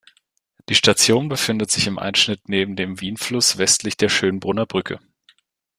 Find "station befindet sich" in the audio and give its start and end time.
0.73-1.85